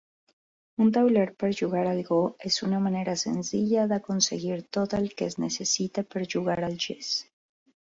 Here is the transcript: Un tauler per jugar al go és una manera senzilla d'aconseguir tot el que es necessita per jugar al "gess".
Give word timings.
Un 0.85 0.87
tauler 0.95 1.25
per 1.43 1.49
jugar 1.59 1.83
al 1.91 2.01
go 2.07 2.17
és 2.51 2.59
una 2.69 2.81
manera 2.87 3.17
senzilla 3.27 3.87
d'aconseguir 3.95 4.61
tot 4.81 5.01
el 5.03 5.09
que 5.17 5.33
es 5.33 5.41
necessita 5.49 6.09
per 6.15 6.29
jugar 6.37 6.63
al 6.71 6.85
"gess". 6.91 7.19